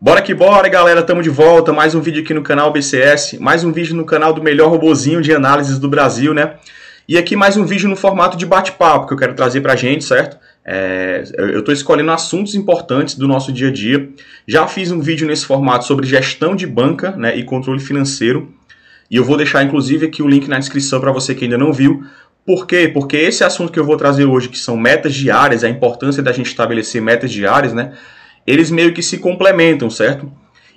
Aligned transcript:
Bora 0.00 0.20
que 0.20 0.34
bora, 0.34 0.68
galera, 0.68 1.02
tamo 1.02 1.22
de 1.22 1.30
volta, 1.30 1.72
mais 1.72 1.94
um 1.94 2.00
vídeo 2.00 2.22
aqui 2.22 2.34
no 2.34 2.42
canal 2.42 2.70
BCS, 2.72 3.38
mais 3.38 3.64
um 3.64 3.72
vídeo 3.72 3.94
no 3.94 4.04
canal 4.04 4.34
do 4.34 4.42
melhor 4.42 4.68
robozinho 4.68 5.22
de 5.22 5.32
análises 5.32 5.78
do 5.78 5.88
Brasil, 5.88 6.34
né? 6.34 6.56
E 7.08 7.16
aqui 7.16 7.36
mais 7.36 7.56
um 7.56 7.64
vídeo 7.64 7.88
no 7.88 7.96
formato 7.96 8.36
de 8.36 8.44
bate-papo 8.44 9.06
que 9.06 9.14
eu 9.14 9.16
quero 9.16 9.34
trazer 9.34 9.60
pra 9.60 9.76
gente, 9.76 10.04
certo? 10.04 10.36
É, 10.64 11.24
eu 11.38 11.60
estou 11.60 11.72
escolhendo 11.72 12.10
assuntos 12.10 12.54
importantes 12.54 13.14
do 13.14 13.28
nosso 13.28 13.52
dia 13.52 13.68
a 13.68 13.72
dia. 13.72 14.10
Já 14.46 14.66
fiz 14.66 14.90
um 14.90 15.00
vídeo 15.00 15.26
nesse 15.26 15.46
formato 15.46 15.86
sobre 15.86 16.06
gestão 16.06 16.56
de 16.56 16.66
banca 16.66 17.12
né, 17.12 17.36
e 17.36 17.44
controle 17.44 17.80
financeiro. 17.80 18.52
E 19.10 19.16
eu 19.16 19.24
vou 19.24 19.36
deixar 19.36 19.62
inclusive 19.62 20.06
aqui 20.06 20.22
o 20.22 20.28
link 20.28 20.48
na 20.48 20.58
descrição 20.58 21.00
para 21.00 21.12
você 21.12 21.34
que 21.34 21.44
ainda 21.44 21.56
não 21.56 21.72
viu. 21.72 22.02
Por 22.44 22.66
quê? 22.66 22.90
Porque 22.92 23.16
esse 23.16 23.44
assunto 23.44 23.72
que 23.72 23.78
eu 23.78 23.84
vou 23.84 23.96
trazer 23.96 24.24
hoje, 24.24 24.48
que 24.48 24.58
são 24.58 24.76
metas 24.76 25.14
diárias, 25.14 25.64
a 25.64 25.68
importância 25.68 26.22
da 26.22 26.32
gente 26.32 26.46
estabelecer 26.46 27.00
metas 27.00 27.30
diárias, 27.30 27.72
né? 27.72 27.92
Eles 28.46 28.70
meio 28.70 28.92
que 28.92 29.02
se 29.02 29.18
complementam, 29.18 29.88
certo? 29.90 30.30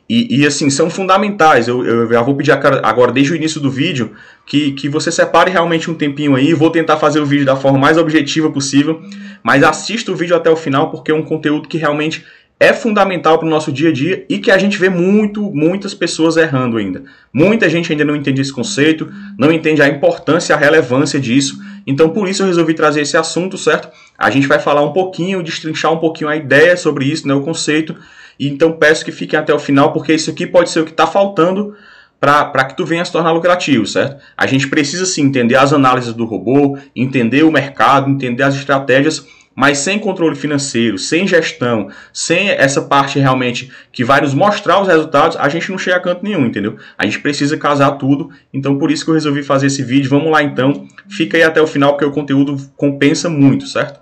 E, 0.09 0.39
e, 0.39 0.47
assim, 0.47 0.69
são 0.69 0.89
fundamentais. 0.89 1.67
Eu, 1.67 1.83
eu 1.83 2.23
vou 2.23 2.35
pedir 2.35 2.51
agora, 2.51 3.11
desde 3.11 3.33
o 3.33 3.35
início 3.35 3.59
do 3.59 3.69
vídeo, 3.69 4.13
que, 4.45 4.71
que 4.71 4.87
você 4.87 5.11
separe 5.11 5.51
realmente 5.51 5.91
um 5.91 5.93
tempinho 5.93 6.35
aí. 6.35 6.53
Vou 6.53 6.69
tentar 6.69 6.95
fazer 6.97 7.19
o 7.19 7.25
vídeo 7.25 7.45
da 7.45 7.57
forma 7.57 7.77
mais 7.77 7.97
objetiva 7.97 8.49
possível, 8.49 9.01
mas 9.43 9.63
assista 9.63 10.11
o 10.11 10.15
vídeo 10.15 10.35
até 10.35 10.49
o 10.49 10.55
final, 10.55 10.89
porque 10.89 11.11
é 11.11 11.13
um 11.13 11.23
conteúdo 11.23 11.67
que 11.67 11.77
realmente 11.77 12.23
é 12.59 12.73
fundamental 12.73 13.37
para 13.37 13.45
o 13.45 13.49
nosso 13.49 13.71
dia 13.71 13.89
a 13.89 13.93
dia 13.93 14.25
e 14.27 14.39
que 14.39 14.49
a 14.49 14.57
gente 14.57 14.77
vê 14.77 14.89
muito, 14.89 15.51
muitas 15.51 15.93
pessoas 15.93 16.37
errando 16.37 16.77
ainda. 16.77 17.03
Muita 17.31 17.69
gente 17.69 17.91
ainda 17.91 18.03
não 18.03 18.15
entende 18.15 18.41
esse 18.41 18.51
conceito, 18.51 19.11
não 19.37 19.51
entende 19.51 19.81
a 19.81 19.87
importância, 19.87 20.55
a 20.55 20.57
relevância 20.57 21.19
disso. 21.19 21.59
Então, 21.87 22.09
por 22.09 22.27
isso 22.27 22.43
eu 22.43 22.47
resolvi 22.47 22.73
trazer 22.73 23.01
esse 23.01 23.15
assunto, 23.15 23.57
certo? 23.57 23.89
A 24.17 24.29
gente 24.29 24.45
vai 24.45 24.59
falar 24.59 24.81
um 24.83 24.91
pouquinho, 24.91 25.41
destrinchar 25.41 25.93
um 25.93 25.99
pouquinho 25.99 26.29
a 26.29 26.35
ideia 26.35 26.75
sobre 26.75 27.05
isso, 27.05 27.25
né, 27.25 27.33
o 27.33 27.41
conceito. 27.41 27.95
Então 28.39 28.73
peço 28.73 29.05
que 29.05 29.11
fiquem 29.11 29.39
até 29.39 29.53
o 29.53 29.59
final, 29.59 29.93
porque 29.93 30.13
isso 30.13 30.29
aqui 30.29 30.45
pode 30.45 30.69
ser 30.69 30.81
o 30.81 30.85
que 30.85 30.91
está 30.91 31.07
faltando 31.07 31.75
para 32.19 32.65
que 32.65 32.75
tu 32.75 32.85
venha 32.85 33.05
se 33.05 33.11
tornar 33.11 33.31
lucrativo, 33.31 33.85
certo? 33.85 34.21
A 34.35 34.45
gente 34.45 34.67
precisa 34.67 35.05
sim 35.05 35.23
entender 35.23 35.55
as 35.55 35.71
análises 35.71 36.13
do 36.13 36.25
robô, 36.25 36.77
entender 36.95 37.43
o 37.43 37.51
mercado, 37.51 38.09
entender 38.09 38.43
as 38.43 38.55
estratégias 38.55 39.25
mas 39.57 39.79
sem 39.79 39.97
controle 39.97 40.35
financeiro, 40.35 40.99
sem 40.99 41.25
gestão, 41.27 41.89
sem 42.13 42.51
essa 42.51 42.79
parte 42.79 43.17
realmente 43.17 43.71
que 43.91 44.03
vai 44.03 44.21
nos 44.21 44.35
mostrar 44.35 44.79
os 44.79 44.87
resultados, 44.87 45.35
a 45.35 45.49
gente 45.49 45.71
não 45.71 45.79
chega 45.79 45.97
a 45.97 45.99
canto 45.99 46.23
nenhum, 46.23 46.45
entendeu? 46.45 46.77
A 46.95 47.05
gente 47.05 47.19
precisa 47.19 47.57
casar 47.57 47.93
tudo, 47.93 48.29
então 48.53 48.77
por 48.77 48.91
isso 48.91 49.03
que 49.03 49.09
eu 49.09 49.15
resolvi 49.15 49.41
fazer 49.41 49.65
esse 49.65 49.81
vídeo. 49.81 50.11
Vamos 50.11 50.29
lá 50.31 50.43
então, 50.43 50.87
fica 51.09 51.37
aí 51.37 51.41
até 51.41 51.59
o 51.59 51.65
final 51.65 51.93
porque 51.93 52.05
o 52.05 52.11
conteúdo 52.11 52.55
compensa 52.77 53.31
muito, 53.31 53.65
certo? 53.65 53.99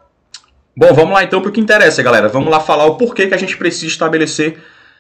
Bom, 0.76 0.94
vamos 0.94 1.14
lá 1.14 1.24
então 1.24 1.40
para 1.40 1.50
o 1.50 1.54
que 1.54 1.62
interessa, 1.62 2.04
galera. 2.04 2.28
Vamos 2.28 2.50
lá 2.50 2.60
falar 2.60 2.84
o 2.88 2.96
porquê 2.98 3.26
que 3.28 3.34
a 3.34 3.38
gente 3.38 3.56
precisa 3.56 3.88
estabelecer 3.88 4.58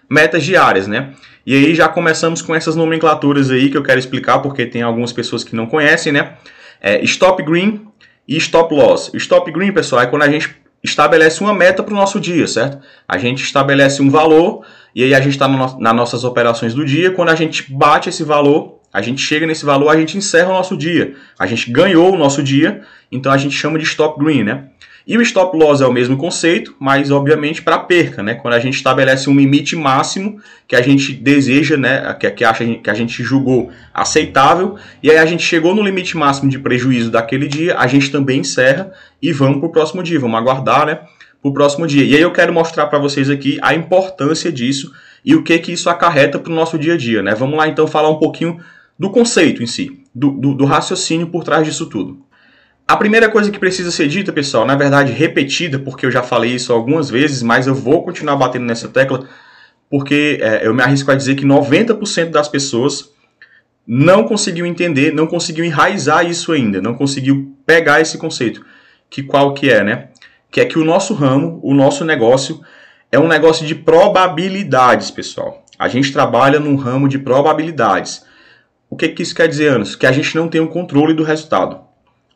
metas 0.09 0.41
diárias, 0.41 0.87
né? 0.87 1.15
E 1.45 1.53
aí 1.53 1.75
já 1.75 1.89
começamos 1.89 2.41
com 2.41 2.55
essas 2.55 2.77
nomenclaturas 2.77 3.51
aí 3.51 3.69
que 3.69 3.75
eu 3.75 3.83
quero 3.83 3.99
explicar 3.99 4.39
porque 4.39 4.65
tem 4.65 4.83
algumas 4.83 5.11
pessoas 5.11 5.43
que 5.43 5.53
não 5.53 5.65
conhecem, 5.65 6.13
né? 6.13 6.35
É, 6.79 7.03
stop 7.03 7.43
green, 7.43 7.85
e 8.27 8.37
stop 8.37 8.73
loss. 8.73 9.11
Stop 9.13 9.51
green, 9.51 9.71
pessoal, 9.71 10.01
é 10.01 10.07
quando 10.07 10.23
a 10.23 10.29
gente 10.29 10.55
estabelece 10.83 11.41
uma 11.41 11.53
meta 11.53 11.81
para 11.81 11.93
o 11.93 11.97
nosso 11.97 12.19
dia, 12.19 12.47
certo? 12.47 12.79
A 13.07 13.17
gente 13.17 13.43
estabelece 13.43 14.01
um 14.01 14.09
valor 14.09 14.65
e 14.93 15.03
aí 15.03 15.13
a 15.13 15.19
gente 15.19 15.33
está 15.33 15.47
no, 15.47 15.79
nas 15.79 15.95
nossas 15.95 16.23
operações 16.23 16.73
do 16.73 16.85
dia. 16.85 17.11
Quando 17.11 17.29
a 17.29 17.35
gente 17.35 17.71
bate 17.73 18.09
esse 18.09 18.23
valor, 18.23 18.79
a 18.93 19.01
gente 19.01 19.21
chega 19.21 19.45
nesse 19.45 19.65
valor, 19.65 19.89
a 19.89 19.97
gente 19.97 20.17
encerra 20.17 20.49
o 20.49 20.53
nosso 20.53 20.77
dia. 20.77 21.15
A 21.37 21.45
gente 21.45 21.71
ganhou 21.71 22.13
o 22.13 22.17
nosso 22.17 22.41
dia, 22.41 22.81
então 23.11 23.31
a 23.31 23.37
gente 23.37 23.55
chama 23.55 23.77
de 23.77 23.83
stop 23.83 24.23
green, 24.23 24.43
né? 24.43 24.65
E 25.07 25.17
o 25.17 25.21
stop 25.21 25.55
loss 25.55 25.81
é 25.81 25.85
o 25.85 25.93
mesmo 25.93 26.17
conceito, 26.17 26.75
mas 26.79 27.11
obviamente 27.11 27.61
para 27.61 27.77
perca, 27.77 28.23
né? 28.23 28.33
Quando 28.33 28.55
a 28.55 28.59
gente 28.59 28.73
estabelece 28.73 29.29
um 29.29 29.35
limite 29.35 29.75
máximo 29.75 30.41
que 30.67 30.75
a 30.75 30.81
gente 30.81 31.13
deseja, 31.13 31.77
né? 31.77 32.11
Que, 32.19 32.31
que, 32.31 32.43
acha, 32.43 32.65
que 32.65 32.89
a 32.89 32.93
gente 32.95 33.21
julgou 33.23 33.69
aceitável, 33.93 34.77
e 35.03 35.11
aí 35.11 35.17
a 35.17 35.25
gente 35.25 35.43
chegou 35.43 35.75
no 35.75 35.83
limite 35.83 36.17
máximo 36.17 36.49
de 36.49 36.57
prejuízo 36.57 37.11
daquele 37.11 37.47
dia, 37.47 37.77
a 37.77 37.85
gente 37.85 38.09
também 38.09 38.39
encerra 38.39 38.91
e 39.21 39.31
vamos 39.31 39.59
para 39.59 39.67
o 39.67 39.71
próximo 39.71 40.01
dia, 40.01 40.19
vamos 40.19 40.39
aguardar, 40.39 40.87
né? 40.87 40.95
Para 40.95 41.51
o 41.51 41.53
próximo 41.53 41.85
dia. 41.85 42.03
E 42.03 42.15
aí 42.15 42.21
eu 42.21 42.31
quero 42.31 42.51
mostrar 42.51 42.87
para 42.87 42.97
vocês 42.97 43.29
aqui 43.29 43.59
a 43.61 43.75
importância 43.75 44.51
disso 44.51 44.91
e 45.23 45.35
o 45.35 45.43
que 45.43 45.59
que 45.59 45.71
isso 45.71 45.87
acarreta 45.87 46.39
para 46.39 46.51
o 46.51 46.55
nosso 46.55 46.79
dia 46.79 46.95
a 46.95 46.97
dia, 46.97 47.21
né? 47.21 47.35
Vamos 47.35 47.55
lá 47.55 47.67
então 47.67 47.85
falar 47.85 48.09
um 48.09 48.17
pouquinho 48.17 48.59
do 48.97 49.11
conceito 49.11 49.61
em 49.61 49.67
si, 49.67 49.99
do, 50.15 50.31
do, 50.31 50.55
do 50.55 50.65
raciocínio 50.65 51.27
por 51.27 51.43
trás 51.43 51.63
disso 51.63 51.85
tudo. 51.85 52.24
A 52.87 52.95
primeira 52.95 53.27
coisa 53.29 53.49
que 53.49 53.57
precisa 53.57 53.89
ser 53.89 54.07
dita, 54.07 54.31
pessoal, 54.31 54.63
na 54.63 54.75
verdade 54.75 55.11
repetida, 55.11 55.79
porque 55.79 56.05
eu 56.05 56.11
já 56.11 56.21
falei 56.21 56.51
isso 56.51 56.71
algumas 56.71 57.09
vezes, 57.09 57.41
mas 57.41 57.65
eu 57.65 57.73
vou 57.73 58.03
continuar 58.03 58.35
batendo 58.35 58.65
nessa 58.65 58.87
tecla, 58.87 59.27
porque 59.89 60.37
é, 60.39 60.67
eu 60.67 60.73
me 60.73 60.83
arrisco 60.83 61.09
a 61.09 61.15
dizer 61.15 61.33
que 61.33 61.43
90% 61.43 62.29
das 62.29 62.47
pessoas 62.47 63.11
não 63.87 64.23
conseguiu 64.25 64.67
entender, 64.67 65.11
não 65.11 65.25
conseguiu 65.25 65.65
enraizar 65.65 66.29
isso 66.29 66.51
ainda, 66.51 66.79
não 66.79 66.93
conseguiu 66.93 67.57
pegar 67.65 68.01
esse 68.01 68.19
conceito. 68.19 68.63
Que 69.09 69.23
qual 69.23 69.55
que 69.55 69.67
é, 69.67 69.83
né? 69.83 70.09
Que 70.51 70.61
é 70.61 70.65
que 70.65 70.77
o 70.77 70.85
nosso 70.85 71.15
ramo, 71.15 71.59
o 71.63 71.73
nosso 71.73 72.05
negócio, 72.05 72.61
é 73.11 73.17
um 73.17 73.27
negócio 73.27 73.65
de 73.65 73.73
probabilidades, 73.73 75.09
pessoal. 75.09 75.65
A 75.79 75.87
gente 75.87 76.13
trabalha 76.13 76.59
num 76.59 76.75
ramo 76.75 77.09
de 77.09 77.17
probabilidades. 77.17 78.23
O 78.91 78.95
que, 78.95 79.09
que 79.09 79.23
isso 79.23 79.33
quer 79.33 79.47
dizer, 79.47 79.69
Anos? 79.69 79.95
Que 79.95 80.05
a 80.05 80.11
gente 80.11 80.35
não 80.35 80.47
tem 80.47 80.61
o 80.61 80.67
controle 80.67 81.15
do 81.15 81.23
resultado 81.23 81.84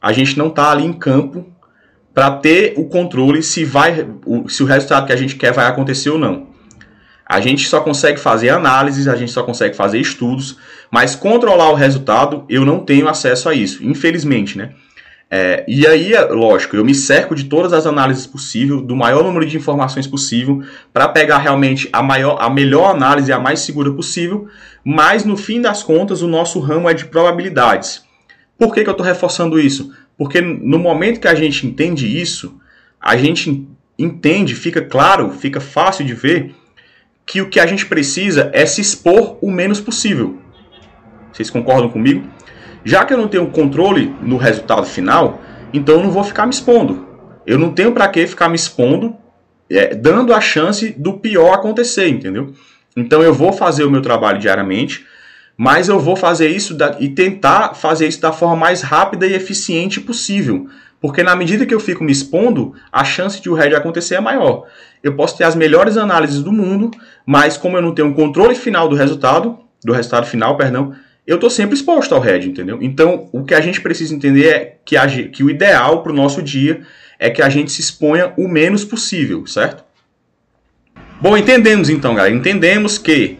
a 0.01 0.11
gente 0.11 0.37
não 0.37 0.47
está 0.47 0.71
ali 0.71 0.85
em 0.85 0.93
campo 0.93 1.45
para 2.13 2.31
ter 2.31 2.73
o 2.77 2.85
controle 2.85 3.41
se 3.43 3.63
vai 3.63 4.05
se 4.47 4.63
o 4.63 4.65
resultado 4.65 5.05
que 5.07 5.13
a 5.13 5.15
gente 5.15 5.35
quer 5.35 5.53
vai 5.53 5.65
acontecer 5.65 6.09
ou 6.09 6.17
não. 6.17 6.47
A 7.25 7.39
gente 7.39 7.69
só 7.69 7.79
consegue 7.79 8.19
fazer 8.19 8.49
análises, 8.49 9.07
a 9.07 9.15
gente 9.15 9.31
só 9.31 9.43
consegue 9.43 9.75
fazer 9.75 9.99
estudos, 9.99 10.57
mas 10.89 11.15
controlar 11.15 11.69
o 11.69 11.75
resultado 11.75 12.43
eu 12.49 12.65
não 12.65 12.79
tenho 12.79 13.07
acesso 13.07 13.47
a 13.47 13.53
isso, 13.53 13.85
infelizmente, 13.85 14.57
né? 14.57 14.71
É, 15.31 15.63
e 15.67 15.85
aí, 15.85 16.13
é 16.13 16.21
lógico, 16.23 16.75
eu 16.75 16.83
me 16.83 16.95
cerco 16.95 17.35
de 17.35 17.43
todas 17.43 17.71
as 17.71 17.85
análises 17.85 18.25
possíveis, 18.25 18.81
do 18.81 18.95
maior 18.95 19.23
número 19.23 19.45
de 19.45 19.55
informações 19.55 20.07
possível, 20.07 20.63
para 20.91 21.07
pegar 21.07 21.37
realmente 21.37 21.87
a, 21.93 22.01
maior, 22.01 22.37
a 22.41 22.49
melhor 22.49 22.95
análise, 22.95 23.31
a 23.31 23.37
mais 23.37 23.59
segura 23.59 23.91
possível, 23.91 24.47
mas 24.83 25.23
no 25.23 25.37
fim 25.37 25.61
das 25.61 25.83
contas, 25.83 26.23
o 26.23 26.27
nosso 26.27 26.59
ramo 26.59 26.89
é 26.89 26.95
de 26.95 27.05
probabilidades. 27.05 28.08
Por 28.59 28.73
que, 28.73 28.83
que 28.83 28.89
eu 28.89 28.91
estou 28.91 29.05
reforçando 29.05 29.57
isso? 29.57 29.93
Porque 30.17 30.41
no 30.41 30.77
momento 30.77 31.21
que 31.21 31.29
a 31.29 31.33
gente 31.33 31.65
entende 31.65 32.21
isso, 32.21 32.59
a 32.99 33.15
gente 33.15 33.65
entende, 33.97 34.53
fica 34.53 34.81
claro, 34.81 35.31
fica 35.31 35.61
fácil 35.61 36.05
de 36.05 36.13
ver 36.13 36.53
que 37.25 37.41
o 37.41 37.49
que 37.49 37.59
a 37.59 37.65
gente 37.65 37.85
precisa 37.85 38.49
é 38.53 38.65
se 38.65 38.81
expor 38.81 39.37
o 39.41 39.49
menos 39.49 39.79
possível. 39.79 40.37
Vocês 41.31 41.49
concordam 41.49 41.89
comigo? 41.89 42.27
Já 42.83 43.05
que 43.05 43.13
eu 43.13 43.17
não 43.17 43.29
tenho 43.29 43.47
controle 43.47 44.13
no 44.21 44.35
resultado 44.35 44.85
final, 44.85 45.41
então 45.71 45.95
eu 45.95 46.03
não 46.03 46.11
vou 46.11 46.23
ficar 46.23 46.45
me 46.45 46.53
expondo. 46.53 47.07
Eu 47.45 47.57
não 47.57 47.71
tenho 47.71 47.93
para 47.93 48.07
que 48.07 48.27
ficar 48.27 48.49
me 48.49 48.55
expondo, 48.55 49.15
é, 49.69 49.95
dando 49.95 50.33
a 50.33 50.41
chance 50.41 50.89
do 50.97 51.13
pior 51.13 51.53
acontecer, 51.53 52.09
entendeu? 52.09 52.53
Então 52.97 53.21
eu 53.21 53.33
vou 53.33 53.53
fazer 53.53 53.85
o 53.85 53.91
meu 53.91 54.01
trabalho 54.01 54.39
diariamente, 54.39 55.05
mas 55.59 55.89
eu 55.89 55.99
vou 55.99 56.15
fazer 56.15 56.47
isso 56.47 56.73
da, 56.73 56.95
e 57.01 57.09
tentar 57.09 57.73
fazer 57.73 58.07
isso 58.07 58.21
da 58.21 58.31
forma 58.31 58.55
mais 58.55 58.81
rápida 58.81 59.27
e 59.27 59.33
eficiente 59.33 59.99
possível. 59.99 60.69
Porque 61.01 61.21
na 61.21 61.35
medida 61.35 61.65
que 61.65 61.73
eu 61.73 61.81
fico 61.81 62.01
me 62.01 62.13
expondo, 62.13 62.73
a 62.89 63.03
chance 63.03 63.41
de 63.41 63.49
o 63.49 63.53
head 63.53 63.75
acontecer 63.75 64.15
é 64.15 64.21
maior. 64.21 64.67
Eu 65.03 65.17
posso 65.17 65.37
ter 65.37 65.43
as 65.43 65.55
melhores 65.55 65.97
análises 65.97 66.41
do 66.41 66.53
mundo, 66.53 66.89
mas 67.25 67.57
como 67.57 67.75
eu 67.75 67.81
não 67.81 67.93
tenho 67.93 68.07
um 68.07 68.13
controle 68.13 68.55
final 68.55 68.87
do 68.87 68.95
resultado, 68.95 69.59
do 69.83 69.91
resultado 69.91 70.27
final, 70.27 70.55
perdão, 70.55 70.93
eu 71.27 71.35
estou 71.35 71.49
sempre 71.49 71.75
exposto 71.75 72.15
ao 72.15 72.21
head, 72.21 72.47
entendeu? 72.47 72.77
Então, 72.79 73.27
o 73.33 73.43
que 73.43 73.53
a 73.53 73.59
gente 73.59 73.81
precisa 73.81 74.15
entender 74.15 74.47
é 74.47 74.77
que, 74.85 74.95
a, 74.95 75.05
que 75.27 75.43
o 75.43 75.49
ideal 75.49 76.01
para 76.01 76.13
o 76.13 76.15
nosso 76.15 76.41
dia 76.41 76.83
é 77.19 77.29
que 77.29 77.41
a 77.41 77.49
gente 77.49 77.69
se 77.69 77.81
exponha 77.81 78.31
o 78.37 78.47
menos 78.47 78.85
possível, 78.85 79.45
certo? 79.45 79.83
Bom, 81.19 81.35
entendemos 81.35 81.89
então, 81.89 82.15
galera. 82.15 82.33
Entendemos 82.33 82.97
que 82.97 83.37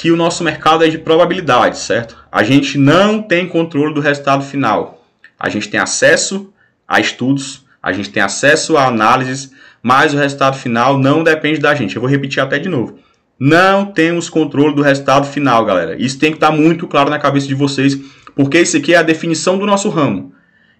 que 0.00 0.10
o 0.10 0.16
nosso 0.16 0.42
mercado 0.42 0.82
é 0.82 0.88
de 0.88 0.96
probabilidades, 0.96 1.80
certo? 1.80 2.16
A 2.32 2.42
gente 2.42 2.78
não 2.78 3.20
tem 3.20 3.46
controle 3.46 3.92
do 3.92 4.00
resultado 4.00 4.42
final. 4.42 5.04
A 5.38 5.50
gente 5.50 5.68
tem 5.68 5.78
acesso 5.78 6.50
a 6.88 6.98
estudos, 6.98 7.66
a 7.82 7.92
gente 7.92 8.08
tem 8.08 8.22
acesso 8.22 8.78
a 8.78 8.86
análises, 8.86 9.52
mas 9.82 10.14
o 10.14 10.16
resultado 10.16 10.56
final 10.56 10.96
não 10.96 11.22
depende 11.22 11.60
da 11.60 11.74
gente. 11.74 11.96
Eu 11.96 12.00
vou 12.00 12.10
repetir 12.10 12.42
até 12.42 12.58
de 12.58 12.66
novo. 12.66 12.98
Não 13.38 13.84
temos 13.84 14.30
controle 14.30 14.74
do 14.74 14.80
resultado 14.80 15.26
final, 15.26 15.66
galera. 15.66 15.94
Isso 16.02 16.18
tem 16.18 16.30
que 16.30 16.38
estar 16.38 16.50
muito 16.50 16.88
claro 16.88 17.10
na 17.10 17.18
cabeça 17.18 17.46
de 17.46 17.54
vocês, 17.54 17.94
porque 18.34 18.58
isso 18.58 18.78
aqui 18.78 18.94
é 18.94 18.96
a 18.96 19.02
definição 19.02 19.58
do 19.58 19.66
nosso 19.66 19.90
ramo. 19.90 20.32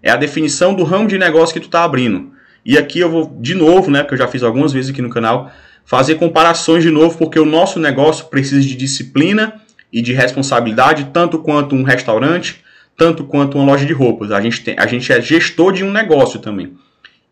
É 0.02 0.10
a 0.10 0.16
definição 0.16 0.72
do 0.72 0.82
ramo 0.82 1.06
de 1.06 1.18
negócio 1.18 1.52
que 1.52 1.60
tu 1.60 1.66
está 1.66 1.84
abrindo. 1.84 2.32
E 2.64 2.78
aqui 2.78 3.00
eu 3.00 3.10
vou, 3.10 3.36
de 3.38 3.54
novo, 3.54 3.90
né, 3.90 4.02
que 4.02 4.14
eu 4.14 4.18
já 4.18 4.26
fiz 4.26 4.42
algumas 4.42 4.72
vezes 4.72 4.90
aqui 4.90 5.02
no 5.02 5.10
canal, 5.10 5.52
fazer 5.90 6.14
comparações 6.14 6.84
de 6.84 6.90
novo, 6.90 7.18
porque 7.18 7.40
o 7.40 7.44
nosso 7.44 7.80
negócio 7.80 8.26
precisa 8.26 8.60
de 8.60 8.76
disciplina 8.76 9.60
e 9.92 10.00
de 10.00 10.12
responsabilidade, 10.12 11.10
tanto 11.12 11.40
quanto 11.40 11.74
um 11.74 11.82
restaurante, 11.82 12.62
tanto 12.96 13.24
quanto 13.24 13.58
uma 13.58 13.64
loja 13.64 13.84
de 13.84 13.92
roupas. 13.92 14.30
A 14.30 14.40
gente, 14.40 14.62
tem, 14.62 14.76
a 14.78 14.86
gente 14.86 15.12
é 15.12 15.20
gestor 15.20 15.72
de 15.72 15.82
um 15.82 15.90
negócio 15.90 16.38
também. 16.38 16.74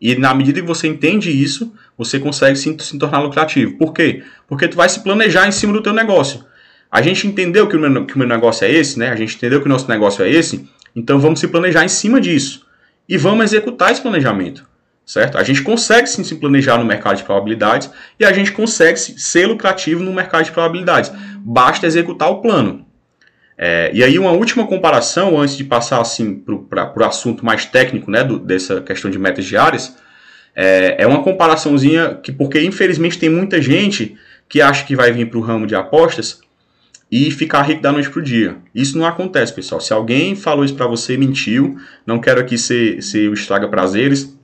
E 0.01 0.13
na 0.15 0.33
medida 0.33 0.59
que 0.59 0.67
você 0.67 0.89
entende 0.89 1.31
isso, 1.31 1.73
você 1.97 2.19
consegue 2.19 2.57
se, 2.57 2.75
se 2.79 2.99
tornar 2.99 3.21
lucrativo. 3.21 3.77
Por 3.77 3.93
quê? 3.93 4.23
Porque 4.45 4.67
tu 4.67 4.75
vai 4.75 4.89
se 4.89 5.01
planejar 5.05 5.47
em 5.47 5.53
cima 5.53 5.71
do 5.71 5.81
teu 5.81 5.93
negócio. 5.93 6.43
A 6.91 7.01
gente 7.01 7.25
entendeu 7.27 7.65
que 7.65 7.77
o, 7.77 7.79
meu, 7.79 8.05
que 8.05 8.15
o 8.15 8.19
meu 8.19 8.27
negócio 8.27 8.65
é 8.65 8.71
esse, 8.73 8.99
né? 8.99 9.07
A 9.07 9.15
gente 9.15 9.37
entendeu 9.37 9.61
que 9.61 9.67
o 9.67 9.69
nosso 9.69 9.87
negócio 9.87 10.21
é 10.21 10.29
esse, 10.29 10.67
então 10.93 11.17
vamos 11.17 11.39
se 11.39 11.47
planejar 11.47 11.85
em 11.85 11.89
cima 11.89 12.19
disso. 12.19 12.65
E 13.07 13.15
vamos 13.15 13.45
executar 13.45 13.93
esse 13.93 14.01
planejamento. 14.01 14.67
Certo? 15.09 15.39
A 15.39 15.43
gente 15.43 15.63
consegue 15.63 16.07
sim 16.07 16.23
se 16.23 16.35
planejar 16.35 16.77
no 16.77 16.85
mercado 16.85 17.17
de 17.17 17.23
probabilidades 17.23 17.89
e 18.19 18.23
a 18.23 18.31
gente 18.31 18.51
consegue 18.51 18.99
ser 18.99 19.47
lucrativo 19.47 20.03
no 20.03 20.13
mercado 20.13 20.43
de 20.43 20.51
probabilidades. 20.51 21.11
Basta 21.37 21.87
executar 21.87 22.29
o 22.29 22.41
plano. 22.41 22.85
É, 23.57 23.89
e 23.91 24.03
aí 24.03 24.19
uma 24.19 24.29
última 24.29 24.67
comparação, 24.67 25.41
antes 25.41 25.57
de 25.57 25.63
passar 25.63 25.99
assim 25.99 26.35
para 26.35 26.93
o 26.95 27.03
assunto 27.03 27.43
mais 27.43 27.65
técnico 27.65 28.11
né, 28.11 28.23
do, 28.23 28.37
dessa 28.37 28.81
questão 28.81 29.09
de 29.09 29.17
metas 29.17 29.45
diárias, 29.45 29.97
é, 30.55 30.97
é, 30.99 31.07
uma 31.07 31.23
comparaçãozinha 31.23 32.19
que, 32.21 32.31
porque 32.31 32.61
infelizmente 32.61 33.17
tem 33.17 33.31
muita 33.31 33.59
gente 33.59 34.15
que 34.47 34.61
acha 34.61 34.85
que 34.85 34.95
vai 34.95 35.11
vir 35.11 35.27
para 35.27 35.39
o 35.39 35.41
ramo 35.41 35.65
de 35.65 35.73
apostas 35.73 36.39
e 37.11 37.31
ficar 37.31 37.63
rico 37.63 37.81
da 37.81 37.91
noite 37.91 38.11
para 38.11 38.19
o 38.19 38.23
dia. 38.23 38.57
Isso 38.75 38.95
não 38.95 39.07
acontece, 39.07 39.55
pessoal. 39.55 39.81
Se 39.81 39.91
alguém 39.91 40.35
falou 40.35 40.63
isso 40.63 40.75
para 40.75 40.85
você, 40.85 41.17
mentiu. 41.17 41.79
Não 42.05 42.19
quero 42.19 42.39
aqui 42.39 42.59
ser, 42.59 43.01
ser 43.01 43.27
o 43.27 43.33
estraga 43.33 43.67
prazeres, 43.67 44.37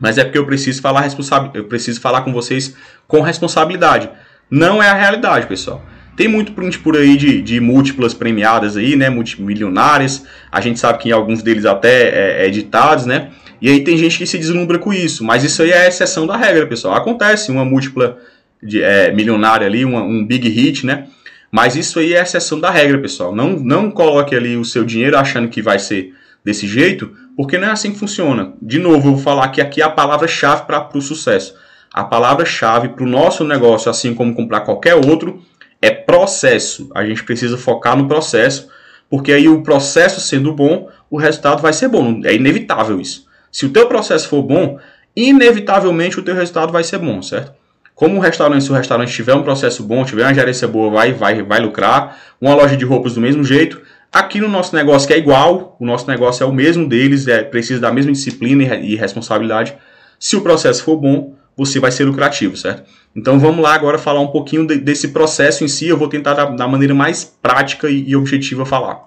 mas 0.00 0.18
é 0.18 0.24
porque 0.24 0.38
eu 0.38 0.46
preciso 0.46 0.80
falar 0.80 1.08
eu 1.54 1.64
preciso 1.64 2.00
falar 2.00 2.22
com 2.22 2.32
vocês 2.32 2.76
com 3.06 3.20
responsabilidade. 3.20 4.10
Não 4.50 4.82
é 4.82 4.88
a 4.88 4.94
realidade, 4.94 5.46
pessoal. 5.46 5.82
Tem 6.16 6.28
muito 6.28 6.52
print 6.52 6.78
por 6.78 6.96
aí 6.96 7.16
de, 7.16 7.40
de 7.40 7.58
múltiplas 7.58 8.12
premiadas 8.12 8.76
aí, 8.76 8.96
né? 8.96 9.08
Multimilionárias. 9.08 10.24
A 10.50 10.60
gente 10.60 10.78
sabe 10.78 10.98
que 10.98 11.10
alguns 11.10 11.42
deles 11.42 11.64
até 11.64 12.08
é, 12.08 12.42
é 12.42 12.46
editados, 12.46 13.06
né? 13.06 13.30
E 13.60 13.70
aí 13.70 13.82
tem 13.82 13.96
gente 13.96 14.18
que 14.18 14.26
se 14.26 14.36
deslumbra 14.38 14.78
com 14.78 14.92
isso. 14.92 15.24
Mas 15.24 15.42
isso 15.42 15.62
aí 15.62 15.72
é 15.72 15.88
exceção 15.88 16.26
da 16.26 16.36
regra, 16.36 16.66
pessoal. 16.66 16.94
Acontece 16.94 17.50
uma 17.50 17.64
múltipla 17.64 18.18
de, 18.62 18.82
é, 18.82 19.10
milionária 19.12 19.66
ali, 19.66 19.84
uma, 19.84 20.02
um 20.02 20.26
big 20.26 20.48
hit, 20.48 20.84
né? 20.84 21.06
Mas 21.50 21.76
isso 21.76 21.98
aí 21.98 22.12
é 22.12 22.20
exceção 22.20 22.60
da 22.60 22.70
regra, 22.70 22.98
pessoal. 22.98 23.34
Não, 23.34 23.50
não 23.58 23.90
coloque 23.90 24.34
ali 24.34 24.56
o 24.56 24.64
seu 24.64 24.84
dinheiro 24.84 25.16
achando 25.16 25.48
que 25.48 25.62
vai 25.62 25.78
ser 25.78 26.14
desse 26.44 26.66
jeito, 26.66 27.14
porque 27.36 27.58
não 27.58 27.68
é 27.68 27.70
assim 27.70 27.92
que 27.92 27.98
funciona. 27.98 28.52
De 28.60 28.78
novo, 28.78 29.08
eu 29.08 29.12
vou 29.12 29.18
falar 29.18 29.48
que 29.48 29.60
aqui 29.60 29.80
é 29.80 29.84
a 29.84 29.90
palavra-chave 29.90 30.66
para 30.66 30.88
o 30.94 31.00
sucesso. 31.00 31.54
A 31.92 32.04
palavra-chave 32.04 32.90
para 32.90 33.04
o 33.04 33.08
nosso 33.08 33.44
negócio, 33.44 33.90
assim 33.90 34.14
como 34.14 34.34
comprar 34.34 34.60
qualquer 34.60 34.94
outro, 34.94 35.42
é 35.80 35.90
processo. 35.90 36.90
A 36.94 37.04
gente 37.04 37.24
precisa 37.24 37.58
focar 37.58 37.96
no 37.96 38.06
processo, 38.06 38.68
porque 39.10 39.32
aí 39.32 39.48
o 39.48 39.62
processo 39.62 40.20
sendo 40.20 40.52
bom, 40.52 40.88
o 41.10 41.18
resultado 41.18 41.60
vai 41.60 41.72
ser 41.72 41.88
bom. 41.88 42.20
É 42.24 42.34
inevitável 42.34 43.00
isso. 43.00 43.26
Se 43.50 43.66
o 43.66 43.70
teu 43.70 43.86
processo 43.86 44.28
for 44.28 44.42
bom, 44.42 44.78
inevitavelmente 45.14 46.18
o 46.18 46.22
teu 46.22 46.34
resultado 46.34 46.72
vai 46.72 46.84
ser 46.84 46.98
bom, 46.98 47.20
certo? 47.20 47.52
Como 47.94 48.16
o 48.16 48.20
restaurante, 48.20 48.64
se 48.64 48.70
o 48.70 48.74
restaurante 48.74 49.12
tiver 49.12 49.34
um 49.34 49.42
processo 49.42 49.82
bom, 49.82 50.04
tiver 50.04 50.24
uma 50.24 50.34
gerência 50.34 50.66
boa, 50.66 50.90
vai, 50.90 51.12
vai, 51.12 51.42
vai 51.42 51.60
lucrar. 51.60 52.18
Uma 52.40 52.54
loja 52.54 52.76
de 52.76 52.84
roupas 52.84 53.14
do 53.14 53.20
mesmo 53.20 53.44
jeito. 53.44 53.82
Aqui 54.12 54.40
no 54.40 54.48
nosso 54.48 54.76
negócio 54.76 55.08
que 55.08 55.14
é 55.14 55.18
igual, 55.18 55.74
o 55.80 55.86
nosso 55.86 56.06
negócio 56.06 56.44
é 56.44 56.46
o 56.46 56.52
mesmo 56.52 56.86
deles, 56.86 57.26
é 57.26 57.42
precisa 57.42 57.80
da 57.80 57.90
mesma 57.90 58.12
disciplina 58.12 58.76
e 58.76 58.94
responsabilidade. 58.94 59.74
Se 60.20 60.36
o 60.36 60.42
processo 60.42 60.84
for 60.84 60.98
bom, 60.98 61.34
você 61.56 61.80
vai 61.80 61.90
ser 61.90 62.04
lucrativo, 62.04 62.54
certo? 62.54 62.82
Então 63.16 63.38
vamos 63.38 63.62
lá 63.62 63.74
agora 63.74 63.96
falar 63.98 64.20
um 64.20 64.26
pouquinho 64.26 64.66
de, 64.66 64.76
desse 64.76 65.08
processo 65.08 65.64
em 65.64 65.68
si. 65.68 65.88
Eu 65.88 65.96
vou 65.96 66.08
tentar 66.08 66.34
da, 66.34 66.44
da 66.44 66.68
maneira 66.68 66.94
mais 66.94 67.24
prática 67.24 67.88
e, 67.88 68.10
e, 68.10 68.14
objetiva 68.14 68.66
falar. 68.66 69.00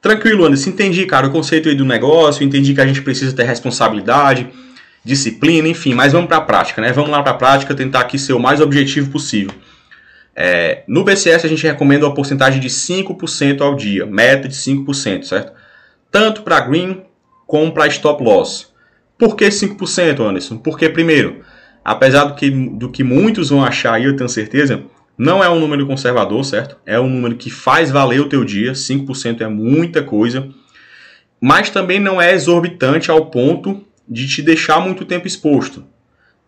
Tranquilo, 0.00 0.44
Anderson. 0.44 0.70
Entendi, 0.70 1.04
cara, 1.04 1.26
o 1.26 1.30
conceito 1.30 1.68
aí 1.68 1.74
do 1.74 1.84
negócio. 1.84 2.44
Entendi 2.44 2.72
que 2.74 2.80
a 2.80 2.86
gente 2.86 3.02
precisa 3.02 3.34
ter 3.34 3.44
responsabilidade, 3.44 4.48
disciplina, 5.04 5.66
enfim. 5.66 5.94
Mas 5.94 6.12
vamos 6.12 6.28
para 6.28 6.38
a 6.38 6.42
prática, 6.42 6.80
né? 6.80 6.92
Vamos 6.92 7.10
lá 7.10 7.22
para 7.22 7.32
a 7.32 7.36
prática, 7.36 7.74
tentar 7.74 8.00
aqui 8.00 8.18
ser 8.18 8.34
o 8.34 8.40
mais 8.40 8.60
objetivo 8.60 9.10
possível. 9.10 9.52
É, 10.34 10.84
no 10.86 11.04
BCS 11.04 11.44
a 11.44 11.48
gente 11.48 11.66
recomenda 11.66 12.06
uma 12.06 12.14
porcentagem 12.14 12.60
de 12.60 12.68
5% 12.68 13.60
ao 13.60 13.74
dia, 13.74 14.06
meta 14.06 14.48
de 14.48 14.54
5%, 14.54 15.24
certo? 15.24 15.52
Tanto 16.10 16.42
para 16.42 16.60
green 16.60 17.02
como 17.46 17.72
para 17.72 17.86
stop 17.88 18.22
loss. 18.22 18.72
Por 19.18 19.36
que 19.36 19.46
5%, 19.48 20.20
Anderson? 20.20 20.56
Porque, 20.56 20.88
primeiro, 20.88 21.40
apesar 21.84 22.24
do 22.24 22.34
que, 22.34 22.50
do 22.50 22.90
que 22.90 23.04
muitos 23.04 23.50
vão 23.50 23.64
achar 23.64 23.94
aí, 23.94 24.04
eu 24.04 24.16
tenho 24.16 24.28
certeza, 24.28 24.82
não 25.18 25.44
é 25.44 25.50
um 25.50 25.60
número 25.60 25.86
conservador, 25.86 26.42
certo? 26.44 26.78
É 26.86 26.98
um 26.98 27.08
número 27.08 27.36
que 27.36 27.50
faz 27.50 27.90
valer 27.90 28.20
o 28.20 28.28
teu 28.28 28.44
dia, 28.44 28.72
5% 28.72 29.42
é 29.42 29.48
muita 29.48 30.02
coisa, 30.02 30.48
mas 31.38 31.68
também 31.68 32.00
não 32.00 32.20
é 32.20 32.32
exorbitante 32.32 33.10
ao 33.10 33.26
ponto 33.26 33.84
de 34.08 34.26
te 34.26 34.40
deixar 34.40 34.80
muito 34.80 35.04
tempo 35.04 35.26
exposto. 35.26 35.84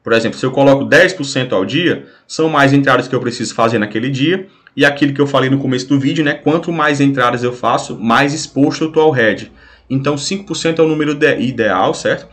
Por 0.03 0.13
exemplo, 0.13 0.39
se 0.39 0.45
eu 0.45 0.51
coloco 0.51 0.85
10% 0.85 1.53
ao 1.53 1.65
dia, 1.65 2.07
são 2.27 2.49
mais 2.49 2.73
entradas 2.73 3.07
que 3.07 3.15
eu 3.15 3.21
preciso 3.21 3.55
fazer 3.55 3.79
naquele 3.79 4.11
dia, 4.11 4.49
e 4.77 4.85
aquilo 4.85 5.13
que 5.13 5.21
eu 5.21 5.27
falei 5.27 5.51
no 5.51 5.59
começo 5.59 5.89
do 5.89 6.01
vídeo, 6.01 6.25
né? 6.25 6.35
Quanto 6.35 6.73
mais 6.73 7.01
entradas 7.01 7.45
eu 7.45 7.53
faço, 7.53 7.99
mais 7.99 8.33
exposto 8.33 8.85
eu 8.85 8.89
estou 8.89 9.03
ao 9.03 9.11
head. 9.11 9.53
Então 9.89 10.15
5% 10.15 10.79
é 10.79 10.83
o 10.83 10.89
número 10.89 11.13
ideal, 11.41 11.93
certo? 11.93 12.27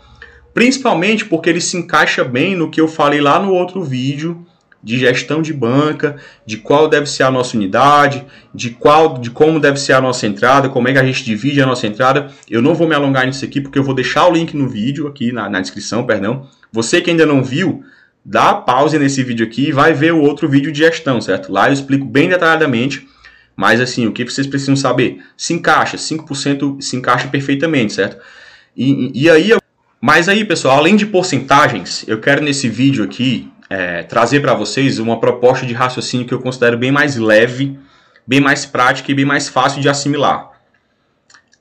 Principalmente 0.54 1.26
porque 1.26 1.50
ele 1.50 1.62
se 1.62 1.78
encaixa 1.78 2.24
bem 2.24 2.56
no 2.56 2.72
que 2.72 2.82
eu 2.82 2.88
falei 2.88 3.22
lá 3.22 3.40
no 3.40 3.54
outro 3.54 3.84
vídeo 3.84 4.46
de 4.82 4.98
gestão 4.98 5.42
de 5.42 5.54
banca, 5.54 6.16
de 6.46 6.58
qual 6.58 6.88
deve 6.88 7.06
ser 7.06 7.24
a 7.24 7.32
nossa 7.32 7.58
unidade, 7.58 8.26
de 8.54 8.70
qual, 8.70 9.18
de 9.18 9.30
como 9.30 9.60
deve 9.60 9.80
ser 9.80 9.94
a 9.94 10.02
nossa 10.02 10.26
entrada, 10.26 10.70
como 10.70 10.88
é 10.88 10.94
que 10.94 11.00
a 11.00 11.04
gente 11.04 11.24
divide 11.24 11.62
a 11.62 11.66
nossa 11.66 11.86
entrada. 11.86 12.32
Eu 12.50 12.62
não 12.62 12.74
vou 12.74 12.88
me 12.88 12.96
alongar 12.96 13.26
nisso 13.26 13.44
aqui 13.44 13.60
porque 13.60 13.78
eu 13.78 13.84
vou 13.84 13.94
deixar 13.94 14.28
o 14.28 14.34
link 14.34 14.56
no 14.56 14.68
vídeo 14.68 15.08
aqui 15.08 15.32
na, 15.32 15.50
na 15.50 15.60
descrição, 15.60 16.06
perdão. 16.06 16.48
Você 16.72 17.02
que 17.02 17.10
ainda 17.10 17.26
não 17.26 17.44
viu, 17.44 17.84
dá 18.24 18.54
pause 18.54 18.98
nesse 18.98 19.24
vídeo 19.24 19.46
aqui 19.46 19.68
e 19.68 19.72
vai 19.72 19.94
ver 19.94 20.14
o 20.14 20.22
outro 20.22 20.48
vídeo 20.48 20.72
de 20.72 20.80
gestão, 20.80 21.20
certo? 21.20 21.52
Lá 21.52 21.68
eu 21.70 21.74
explico 21.74 22.06
bem 22.06 22.30
detalhadamente, 22.30 23.08
mas 23.56 23.82
assim, 23.82 24.08
o 24.08 24.14
que 24.14 24.24
vocês 24.24 24.48
precisam 24.48 24.76
saber? 24.76 25.20
Se 25.36 25.54
encaixa, 25.54 25.98
5% 25.98 26.82
se 26.82 26.96
encaixa 26.96 27.28
perfeitamente, 27.28 27.94
certo? 27.94 28.18
E, 28.78 29.12
e 29.14 29.30
aí 29.30 29.52
mas 30.02 30.30
aí, 30.30 30.46
pessoal, 30.46 30.78
além 30.78 30.96
de 30.96 31.06
porcentagens, 31.06 32.06
eu 32.08 32.22
quero 32.22 32.42
nesse 32.42 32.70
vídeo 32.70 33.04
aqui 33.04 33.52
é, 33.70 34.04
trazer 34.04 34.40
para 34.40 34.54
vocês 34.54 34.98
uma 34.98 35.20
proposta 35.20 35.66
de 35.66 35.74
raciocínio 35.74 36.26
que 36.26 36.34
eu 36.34 36.40
considero 36.40 36.78
bem 36.78 36.92
mais 36.92 37.16
leve, 37.16 37.78
bem 38.26 38.40
mais 38.40 38.66
prática 38.66 39.12
e 39.12 39.16
bem 39.16 39.26
mais 39.26 39.48
fácil 39.48 39.82
de 39.82 39.88
assimilar. 39.88 40.50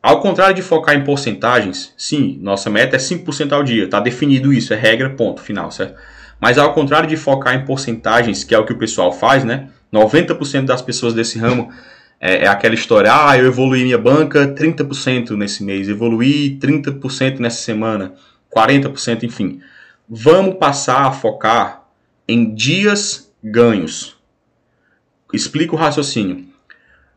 Ao 0.02 0.20
contrário 0.20 0.54
de 0.54 0.62
focar 0.62 0.94
em 0.94 1.04
porcentagens, 1.04 1.92
sim, 1.96 2.38
nossa 2.40 2.70
meta 2.70 2.96
é 2.96 2.98
5% 2.98 3.52
ao 3.52 3.62
dia, 3.62 3.84
está 3.84 4.00
definido 4.00 4.52
isso, 4.52 4.72
é 4.72 4.76
regra, 4.76 5.10
ponto, 5.10 5.42
final, 5.42 5.70
certo? 5.70 5.96
Mas 6.40 6.56
ao 6.56 6.72
contrário 6.72 7.08
de 7.08 7.16
focar 7.16 7.54
em 7.54 7.64
porcentagens, 7.64 8.44
que 8.44 8.54
é 8.54 8.58
o 8.58 8.64
que 8.64 8.72
o 8.72 8.78
pessoal 8.78 9.12
faz, 9.12 9.44
né? 9.44 9.68
90% 9.92 10.64
das 10.64 10.80
pessoas 10.80 11.14
desse 11.14 11.38
ramo 11.38 11.70
é, 12.20 12.44
é, 12.44 12.48
aquela 12.48 12.74
história, 12.74 13.10
ah, 13.12 13.36
eu 13.36 13.46
evoluí 13.46 13.82
minha 13.82 13.98
banca 13.98 14.46
30% 14.46 15.30
nesse 15.36 15.64
mês, 15.64 15.88
evoluí 15.88 16.58
30% 16.60 17.38
nessa 17.38 17.60
semana, 17.62 18.14
40%, 18.54 19.24
enfim. 19.24 19.60
Vamos 20.08 20.56
passar 20.56 21.06
a 21.06 21.12
focar 21.12 21.77
em 22.28 22.54
dias 22.54 23.32
ganhos. 23.42 24.16
Explico 25.32 25.74
o 25.74 25.78
raciocínio. 25.78 26.46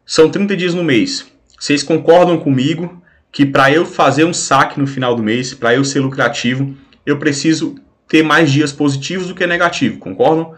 São 0.05 0.29
30 0.29 0.55
dias 0.55 0.73
no 0.73 0.83
mês. 0.83 1.25
Vocês 1.59 1.83
concordam 1.83 2.39
comigo 2.39 3.01
que 3.31 3.45
para 3.45 3.71
eu 3.71 3.85
fazer 3.85 4.23
um 4.23 4.33
saque 4.33 4.79
no 4.79 4.87
final 4.87 5.15
do 5.15 5.21
mês, 5.21 5.53
para 5.53 5.75
eu 5.75 5.83
ser 5.83 5.99
lucrativo, 5.99 6.75
eu 7.05 7.17
preciso 7.17 7.75
ter 8.07 8.23
mais 8.23 8.51
dias 8.51 8.71
positivos 8.71 9.27
do 9.27 9.35
que 9.35 9.45
negativos, 9.45 9.99
concordam? 9.99 10.53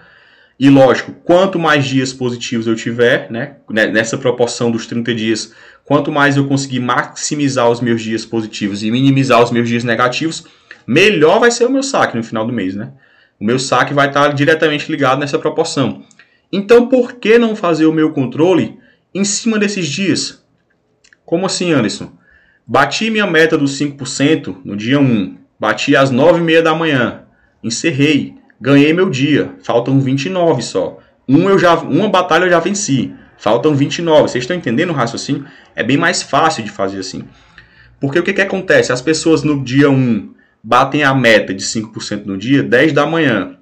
E 0.60 0.70
lógico, 0.70 1.12
quanto 1.24 1.58
mais 1.58 1.86
dias 1.86 2.14
positivos 2.14 2.68
eu 2.68 2.76
tiver, 2.76 3.30
né, 3.32 3.58
né, 3.70 3.88
nessa 3.88 4.18
proporção 4.18 4.72
dos 4.72 4.86
30 4.86 5.14
dias, 5.14 5.54
quanto 5.84 6.12
mais 6.12 6.38
eu 6.38 6.48
conseguir 6.48 6.80
maximizar 6.80 7.70
os 7.70 7.82
meus 7.82 8.02
dias 8.02 8.26
positivos 8.26 8.84
e 8.84 8.92
minimizar 8.92 9.42
os 9.44 9.52
meus 9.52 9.68
dias 9.68 9.84
negativos, 9.84 10.46
melhor 10.86 11.40
vai 11.40 11.50
ser 11.50 11.66
o 11.66 11.72
meu 11.72 11.84
saque 11.84 12.16
no 12.16 12.24
final 12.24 12.46
do 12.46 12.54
mês, 12.54 12.76
né? 12.76 12.92
O 13.40 13.46
meu 13.46 13.60
saque 13.60 13.94
vai 13.94 14.08
estar 14.08 14.34
diretamente 14.34 14.92
ligado 14.92 15.20
nessa 15.20 15.40
proporção. 15.40 16.04
Então, 16.52 16.88
por 16.88 17.14
que 17.14 17.38
não 17.38 17.56
fazer 17.56 17.86
o 17.86 17.94
meu 17.94 18.12
controle 18.12 18.78
em 19.14 19.24
cima 19.24 19.58
desses 19.58 19.88
dias? 19.88 20.44
Como 21.26 21.46
assim, 21.46 21.72
Anderson? 21.72 22.12
Bati 22.66 23.10
minha 23.10 23.28
meta 23.28 23.58
dos 23.58 23.78
5% 23.80 24.58
no 24.64 24.78
dia 24.78 25.00
1, 25.00 25.38
bati 25.60 25.96
às 25.96 26.12
9h30 26.12 26.62
da 26.62 26.74
manhã, 26.74 27.24
encerrei 27.64 28.36
ganhei 28.64 28.94
meu 28.94 29.10
dia, 29.10 29.56
faltam 29.62 30.00
29 30.00 30.62
só. 30.62 30.98
Um 31.28 31.50
eu 31.50 31.60
já, 31.60 31.76
uma 31.76 32.08
batalha 32.08 32.46
eu 32.46 32.50
já 32.50 32.62
venci, 32.62 33.14
faltam 33.38 33.76
29. 33.76 34.30
Vocês 34.30 34.46
estão 34.46 34.56
entendendo 34.56 34.92
o 34.92 34.94
raciocínio? 34.94 35.46
É 35.76 35.84
bem 35.84 35.98
mais 35.98 36.24
fácil 36.24 36.64
de 36.64 36.72
fazer 36.72 37.00
assim. 37.00 37.26
Porque 38.00 38.18
o 38.18 38.24
que, 38.24 38.32
que 38.32 38.42
acontece? 38.42 38.94
As 38.94 39.02
pessoas 39.02 39.44
no 39.44 39.62
dia 39.62 39.90
1 39.90 40.34
batem 40.64 41.04
a 41.04 41.14
meta 41.14 41.54
de 41.54 41.64
5% 41.64 42.26
no 42.26 42.38
dia, 42.38 42.64
10 42.64 42.94
da 42.94 43.06
manhã, 43.06 43.58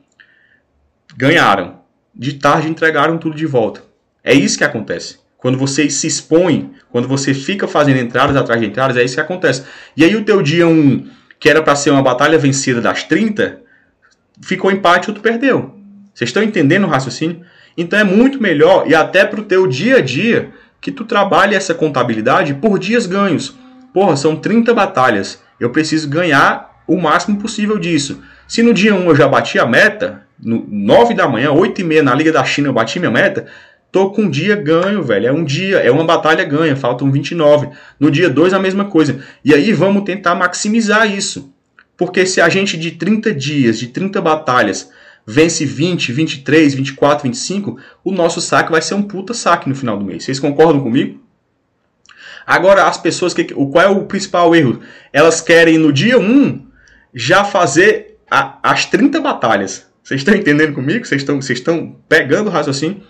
ganharam. 1.17 1.81
De 2.13 2.34
tarde 2.34 2.70
entregaram 2.70 3.17
tudo 3.17 3.36
de 3.36 3.46
volta. 3.46 3.84
É 4.24 4.34
isso 4.34 4.58
que 4.58 4.63
acontece. 4.63 5.20
Quando 5.38 5.58
você 5.58 5.89
se 5.89 6.05
expõe, 6.05 6.72
quando 6.91 7.08
você 7.08 7.34
fica 7.34 7.67
fazendo 7.67 8.00
entradas 8.00 8.36
atrás 8.36 8.62
de 8.62 8.67
entradas, 8.67 8.98
é 8.98 9.03
isso 9.03 9.15
que 9.15 9.22
acontece. 9.22 9.63
E 9.96 10.03
aí 10.03 10.15
o 10.15 10.24
teu 10.24 10.41
dia 10.41 10.67
1 10.67 11.10
que 11.41 11.50
era 11.50 11.63
para 11.63 11.75
ser 11.75 11.89
uma 11.89 12.03
batalha 12.03 12.38
vencida 12.38 12.79
das 12.79 13.03
30, 13.03 13.62
ficou 14.43 14.72
empate 14.72 15.10
ou 15.10 15.15
tu 15.15 15.22
perdeu. 15.22 15.75
Vocês 16.13 16.29
estão 16.29 16.43
entendendo 16.43 16.84
o 16.84 16.88
raciocínio? 16.88 17.41
Então 17.75 17.98
é 17.98 18.03
muito 18.03 18.39
melhor 18.39 18.88
e 18.88 18.93
até 18.93 19.25
para 19.25 19.41
o 19.41 19.43
teu 19.43 19.65
dia 19.65 19.98
a 19.98 20.01
dia 20.01 20.51
que 20.79 20.91
tu 20.91 21.03
trabalhe 21.03 21.55
essa 21.55 21.74
contabilidade 21.74 22.53
por 22.53 22.77
dias 22.77 23.08
ganhos. 23.08 23.55
Porra, 23.91 24.15
são 24.15 24.36
30 24.36 24.72
batalhas. 24.75 25.41
Eu 25.60 25.72
preciso 25.72 26.08
ganhar 26.08 26.71
o 26.93 27.01
máximo 27.01 27.38
possível 27.38 27.79
disso. 27.79 28.21
Se 28.48 28.62
no 28.62 28.74
dia 28.74 28.93
1 28.93 29.05
eu 29.05 29.15
já 29.15 29.27
bati 29.27 29.57
a 29.57 29.65
meta, 29.65 30.24
no 30.38 30.65
9 30.67 31.13
da 31.13 31.27
manhã, 31.27 31.51
8 31.51 31.79
e 31.79 31.83
meia 31.86 32.03
na 32.03 32.13
Liga 32.13 32.33
da 32.33 32.43
China 32.43 32.67
eu 32.67 32.74
bati 32.74 33.00
minha 33.00 33.10
meta, 33.10 33.48
tô 33.89 34.10
com 34.12 34.24
um 34.24 34.29
dia 34.29 34.57
ganho, 34.57 35.01
velho. 35.01 35.27
É 35.27 35.31
um 35.31 35.45
dia, 35.45 35.77
é 35.77 35.89
uma 35.89 36.03
batalha 36.03 36.43
ganha, 36.43 36.75
faltam 36.75 37.10
29. 37.10 37.69
No 37.98 38.12
dia 38.12 38.29
2 38.29 38.53
a 38.53 38.60
mesma 38.60 38.86
coisa. 38.86 39.19
E 39.43 39.53
aí 39.53 39.71
vamos 39.71 40.03
tentar 40.03 40.36
maximizar 40.36 41.10
isso. 41.10 41.53
Porque 41.95 42.25
se 42.25 42.41
a 42.41 42.50
gente 42.50 42.77
de 42.77 42.91
30 42.91 43.33
dias, 43.33 43.79
de 43.79 43.88
30 43.88 44.19
batalhas, 44.19 44.89
vence 45.25 45.65
20, 45.65 46.12
23, 46.12 46.74
24, 46.74 47.24
25, 47.24 47.77
o 48.03 48.12
nosso 48.12 48.41
saque 48.41 48.71
vai 48.71 48.81
ser 48.81 48.95
um 48.95 49.03
puta 49.03 49.33
saque 49.33 49.69
no 49.69 49.75
final 49.75 49.98
do 49.98 50.03
mês. 50.03 50.25
Vocês 50.25 50.39
concordam 50.39 50.81
comigo? 50.81 51.21
Agora, 52.45 52.88
as 52.88 52.98
pessoas, 52.98 53.33
que, 53.33 53.45
qual 53.45 53.81
é 53.81 53.88
o 53.88 54.05
principal 54.05 54.53
erro? 54.53 54.81
Elas 55.13 55.39
querem 55.39 55.77
no 55.77 55.93
dia 55.93 56.19
1 56.19 56.71
já 57.13 57.44
fazer 57.44 58.18
a, 58.30 58.58
as 58.63 58.86
30 58.86 59.20
batalhas. 59.20 59.88
Vocês 60.03 60.22
estão 60.22 60.36
entendendo 60.36 60.74
comigo? 60.74 61.06
Vocês 61.06 61.22
estão, 61.22 61.41
vocês 61.41 61.60
estão 61.60 61.96
pegando 62.08 62.48
o 62.48 62.51
raciocínio? 62.51 63.01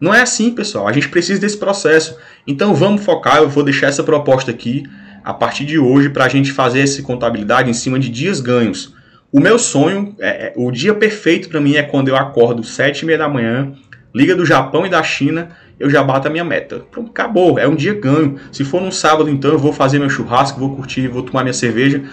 Não 0.00 0.14
é 0.14 0.20
assim, 0.20 0.50
pessoal. 0.52 0.86
A 0.86 0.92
gente 0.92 1.08
precisa 1.08 1.40
desse 1.40 1.56
processo. 1.56 2.16
Então 2.46 2.74
vamos 2.74 3.04
focar. 3.04 3.38
Eu 3.38 3.48
vou 3.48 3.64
deixar 3.64 3.88
essa 3.88 4.04
proposta 4.04 4.50
aqui 4.50 4.84
a 5.24 5.34
partir 5.34 5.64
de 5.64 5.78
hoje 5.78 6.08
para 6.08 6.24
a 6.24 6.28
gente 6.28 6.52
fazer 6.52 6.80
essa 6.80 7.02
contabilidade 7.02 7.68
em 7.68 7.74
cima 7.74 7.98
de 7.98 8.08
dias 8.08 8.40
ganhos. 8.40 8.94
O 9.32 9.40
meu 9.40 9.58
sonho, 9.58 10.14
é, 10.20 10.48
é 10.48 10.52
o 10.56 10.70
dia 10.70 10.94
perfeito 10.94 11.48
para 11.48 11.60
mim 11.60 11.74
é 11.74 11.82
quando 11.82 12.08
eu 12.08 12.16
acordo 12.16 12.62
sete 12.62 13.00
e 13.00 13.06
meia 13.06 13.18
da 13.18 13.28
manhã, 13.28 13.72
liga 14.14 14.36
do 14.36 14.46
Japão 14.46 14.86
e 14.86 14.88
da 14.88 15.02
China, 15.02 15.50
eu 15.80 15.90
já 15.90 16.02
bato 16.02 16.28
a 16.28 16.30
minha 16.30 16.44
meta. 16.44 16.80
Pronto, 16.90 17.10
acabou, 17.10 17.58
é 17.58 17.66
um 17.66 17.74
dia 17.74 17.92
ganho. 17.92 18.36
Se 18.52 18.64
for 18.64 18.80
num 18.80 18.90
sábado, 18.90 19.28
então 19.28 19.50
eu 19.50 19.58
vou 19.58 19.72
fazer 19.72 19.98
meu 19.98 20.08
churrasco, 20.08 20.60
vou 20.60 20.74
curtir, 20.74 21.08
vou 21.08 21.22
tomar 21.22 21.42
minha 21.42 21.52
cerveja. 21.52 22.04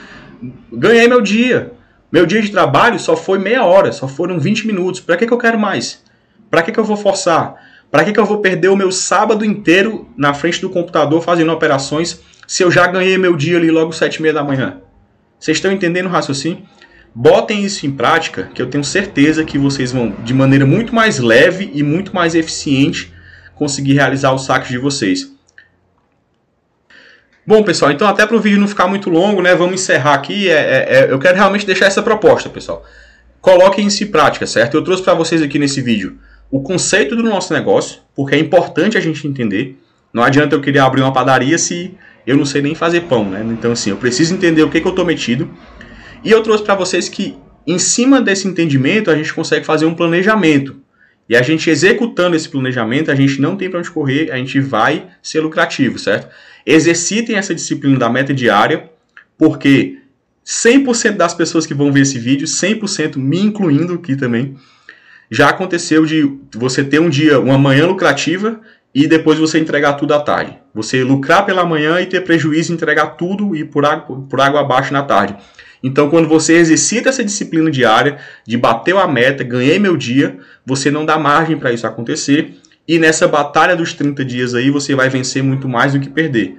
Ganhei 0.72 1.08
meu 1.08 1.22
dia. 1.22 1.74
Meu 2.12 2.26
dia 2.26 2.42
de 2.42 2.52
trabalho 2.52 3.00
só 3.00 3.16
foi 3.16 3.40
meia 3.40 3.64
hora, 3.64 3.92
só 3.92 4.08
foram 4.08 4.40
20 4.40 4.68
minutos. 4.68 5.00
Para 5.00 5.18
que, 5.18 5.26
que 5.26 5.34
eu 5.34 5.38
quero 5.38 5.58
mais? 5.58 6.04
Para 6.50 6.62
que, 6.62 6.72
que 6.72 6.80
eu 6.80 6.84
vou 6.84 6.96
forçar? 6.96 7.56
Para 7.90 8.04
que, 8.04 8.12
que 8.12 8.20
eu 8.20 8.26
vou 8.26 8.40
perder 8.40 8.70
o 8.70 8.76
meu 8.76 8.92
sábado 8.92 9.44
inteiro 9.44 10.08
na 10.16 10.34
frente 10.34 10.62
do 10.62 10.70
computador 10.70 11.22
fazendo 11.22 11.52
operações 11.52 12.22
se 12.48 12.64
eu 12.64 12.70
já 12.70 12.86
ganhei 12.88 13.18
meu 13.18 13.36
dia 13.36 13.58
ali 13.58 13.72
logo 13.72 13.92
sete 13.92 14.18
e 14.18 14.22
meia 14.22 14.34
da 14.34 14.44
manhã? 14.44 14.82
Vocês 15.40 15.58
estão 15.58 15.72
entendendo 15.72 16.06
o 16.06 16.10
raciocínio? 16.10 16.64
Botem 17.16 17.64
isso 17.64 17.86
em 17.86 17.92
prática, 17.92 18.50
que 18.54 18.62
eu 18.62 18.70
tenho 18.70 18.84
certeza 18.84 19.44
que 19.44 19.58
vocês 19.58 19.92
vão, 19.92 20.12
de 20.24 20.34
maneira 20.34 20.66
muito 20.66 20.94
mais 20.94 21.20
leve 21.20 21.72
e 21.74 21.84
muito 21.84 22.14
mais 22.14 22.34
eficiente, 22.34 23.12
conseguir 23.56 23.94
realizar 23.94 24.34
os 24.34 24.46
saques 24.46 24.70
de 24.70 24.78
vocês. 24.78 25.33
Bom, 27.46 27.62
pessoal, 27.62 27.92
então 27.92 28.08
até 28.08 28.26
para 28.26 28.38
o 28.38 28.40
vídeo 28.40 28.60
não 28.60 28.68
ficar 28.68 28.88
muito 28.88 29.10
longo, 29.10 29.42
né, 29.42 29.54
vamos 29.54 29.76
encerrar 29.76 30.14
aqui. 30.14 30.50
É, 30.50 30.54
é, 30.54 30.88
é, 30.90 31.12
eu 31.12 31.20
quero 31.20 31.36
realmente 31.36 31.66
deixar 31.66 31.88
essa 31.88 32.02
proposta, 32.02 32.50
pessoal. 32.50 32.86
Coloquem 33.42 33.88
isso 33.88 34.04
em 34.04 34.08
prática, 34.08 34.48
certo? 34.48 34.76
Eu 34.76 34.84
trouxe 34.84 35.04
para 35.04 35.14
vocês 35.14 35.42
aqui 35.42 35.60
nesse 35.60 35.82
vídeo 35.82 36.18
o 36.50 36.62
conceito 36.62 37.16
do 37.16 37.24
nosso 37.24 37.52
negócio, 37.52 38.00
porque 38.16 38.36
é 38.36 38.40
importante 38.40 38.98
a 38.98 39.02
gente 39.02 39.28
entender. 39.28 39.78
Não 40.14 40.24
adianta 40.24 40.56
eu 40.56 40.62
querer 40.62 40.80
abrir 40.80 41.02
uma 41.02 41.12
padaria 41.12 41.58
se 41.58 41.98
eu 42.26 42.38
não 42.38 42.46
sei 42.46 42.62
nem 42.62 42.76
fazer 42.76 43.02
pão, 43.02 43.26
né? 43.26 43.44
Então, 43.50 43.72
assim, 43.72 43.90
eu 43.90 43.98
preciso 43.98 44.34
entender 44.34 44.64
o 44.64 44.70
que, 44.70 44.80
que 44.80 44.88
eu 44.88 44.92
estou 44.92 45.04
metido 45.04 45.50
e 46.24 46.32
eu 46.32 46.42
trouxe 46.42 46.64
para 46.64 46.76
vocês 46.76 47.10
que, 47.10 47.36
em 47.68 47.78
cima 47.78 48.22
desse 48.22 48.48
entendimento, 48.48 49.12
a 49.12 49.16
gente 49.16 49.34
consegue 49.34 49.66
fazer 49.66 49.86
um 49.86 49.94
planejamento. 49.94 50.78
E 51.34 51.36
a 51.36 51.42
gente 51.42 51.68
executando 51.68 52.36
esse 52.36 52.48
planejamento, 52.48 53.10
a 53.10 53.16
gente 53.16 53.42
não 53.42 53.56
tem 53.56 53.68
para 53.68 53.80
onde 53.80 53.90
correr, 53.90 54.32
a 54.32 54.38
gente 54.38 54.60
vai 54.60 55.08
ser 55.20 55.40
lucrativo, 55.40 55.98
certo? 55.98 56.32
Exercitem 56.64 57.38
essa 57.38 57.56
disciplina 57.56 57.98
da 57.98 58.08
meta 58.08 58.32
diária, 58.32 58.92
porque 59.36 59.98
100% 60.46 61.16
das 61.18 61.34
pessoas 61.34 61.66
que 61.66 61.74
vão 61.74 61.92
ver 61.92 62.02
esse 62.02 62.20
vídeo, 62.20 62.46
100% 62.46 63.18
me 63.18 63.40
incluindo 63.40 63.96
aqui 63.96 64.16
também, 64.16 64.56
já 65.32 65.50
aconteceu 65.50 66.06
de 66.06 66.32
você 66.54 66.84
ter 66.84 67.00
um 67.00 67.10
dia, 67.10 67.40
uma 67.40 67.58
manhã 67.58 67.88
lucrativa 67.88 68.62
e 68.94 69.08
depois 69.08 69.40
você 69.40 69.58
entregar 69.58 69.94
tudo 69.94 70.14
à 70.14 70.20
tarde. 70.20 70.56
Você 70.72 71.04
lucrar 71.04 71.48
pela 71.48 71.66
manhã 71.66 72.00
e 72.00 72.06
ter 72.06 72.22
prejuízo, 72.22 72.72
entregar 72.72 73.08
tudo 73.18 73.56
e 73.56 73.66
por 73.66 73.88
água, 73.88 74.22
por 74.30 74.40
água 74.40 74.60
abaixo 74.60 74.94
na 74.94 75.02
tarde. 75.02 75.36
Então, 75.84 76.10
quando 76.10 76.30
você 76.30 76.54
exercita 76.54 77.10
essa 77.10 77.24
disciplina 77.24 77.70
diária 77.70 78.18
de 78.48 78.58
bateu 78.58 78.98
a 78.98 79.08
meta, 79.08 79.44
ganhei 79.44 79.78
meu 79.78 79.98
dia, 79.98 80.38
você 80.66 80.90
não 80.90 81.06
dá 81.06 81.20
margem 81.20 81.58
para 81.58 81.74
isso 81.74 81.86
acontecer. 81.86 82.56
E 82.88 82.98
nessa 82.98 83.28
batalha 83.28 83.76
dos 83.76 83.94
30 83.94 84.24
dias 84.24 84.56
aí, 84.56 84.70
você 84.70 84.96
vai 84.96 85.10
vencer 85.10 85.44
muito 85.44 85.68
mais 85.68 85.92
do 85.92 86.00
que 86.00 86.10
perder. 86.10 86.56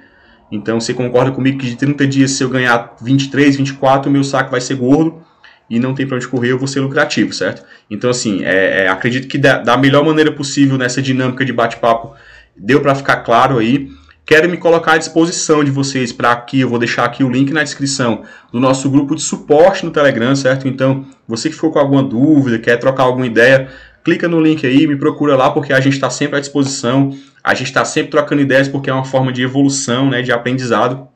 Então, 0.51 0.79
você 0.79 0.93
concorda 0.93 1.31
comigo 1.31 1.57
que 1.57 1.65
de 1.65 1.75
30 1.75 2.05
dias, 2.05 2.31
se 2.31 2.43
eu 2.43 2.49
ganhar 2.49 2.95
23, 3.01 3.55
24, 3.55 4.09
o 4.09 4.13
meu 4.13 4.23
saco 4.23 4.51
vai 4.51 4.61
ser 4.61 4.75
gordo 4.75 5.23
e 5.67 5.79
não 5.79 5.95
tem 5.95 6.05
para 6.05 6.17
onde 6.17 6.27
correr, 6.27 6.51
eu 6.51 6.59
vou 6.59 6.67
ser 6.67 6.79
lucrativo, 6.79 7.33
certo? 7.33 7.63
Então, 7.89 8.11
assim, 8.11 8.43
é, 8.43 8.83
é, 8.83 8.87
acredito 8.87 9.27
que 9.27 9.39
da, 9.39 9.57
da 9.57 9.75
melhor 9.75 10.05
maneira 10.05 10.31
possível 10.31 10.77
nessa 10.77 11.01
dinâmica 11.01 11.43
de 11.43 11.51
bate-papo, 11.51 12.13
deu 12.55 12.79
para 12.79 12.93
ficar 12.93 13.17
claro 13.17 13.57
aí. 13.57 13.89
Quero 14.25 14.49
me 14.49 14.57
colocar 14.57 14.93
à 14.93 14.97
disposição 14.97 15.63
de 15.63 15.69
vocês 15.69 16.11
para 16.11 16.31
aqui, 16.31 16.61
eu 16.61 16.67
vou 16.67 16.79
deixar 16.79 17.05
aqui 17.05 17.23
o 17.23 17.29
link 17.29 17.53
na 17.53 17.61
descrição 17.61 18.23
do 18.51 18.59
nosso 18.59 18.89
grupo 18.89 19.15
de 19.15 19.21
suporte 19.21 19.85
no 19.85 19.91
Telegram, 19.91 20.35
certo? 20.35 20.67
Então, 20.67 21.05
você 21.27 21.47
que 21.47 21.53
ficou 21.53 21.71
com 21.71 21.77
alguma 21.77 22.01
dúvida, 22.01 22.57
quer 22.57 22.77
trocar 22.77 23.03
alguma 23.03 23.27
ideia, 23.27 23.69
clica 24.03 24.27
no 24.27 24.41
link 24.41 24.65
aí, 24.65 24.87
me 24.87 24.95
procura 24.95 25.35
lá, 25.35 25.51
porque 25.51 25.71
a 25.71 25.79
gente 25.79 25.93
está 25.93 26.09
sempre 26.09 26.37
à 26.37 26.39
disposição, 26.39 27.15
a 27.43 27.53
gente 27.53 27.67
está 27.67 27.85
sempre 27.85 28.09
trocando 28.09 28.41
ideias, 28.41 28.67
porque 28.67 28.89
é 28.89 28.93
uma 28.93 29.05
forma 29.05 29.31
de 29.31 29.43
evolução, 29.43 30.09
né, 30.09 30.23
de 30.23 30.31
aprendizado. 30.31 31.07